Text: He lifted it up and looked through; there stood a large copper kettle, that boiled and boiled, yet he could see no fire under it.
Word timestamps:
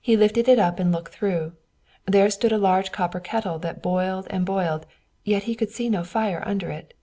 He 0.00 0.16
lifted 0.16 0.48
it 0.48 0.58
up 0.58 0.78
and 0.80 0.90
looked 0.90 1.12
through; 1.12 1.52
there 2.06 2.30
stood 2.30 2.52
a 2.52 2.56
large 2.56 2.90
copper 2.90 3.20
kettle, 3.20 3.58
that 3.58 3.82
boiled 3.82 4.26
and 4.30 4.46
boiled, 4.46 4.86
yet 5.24 5.42
he 5.42 5.54
could 5.54 5.68
see 5.68 5.90
no 5.90 6.04
fire 6.04 6.42
under 6.46 6.70
it. 6.70 6.94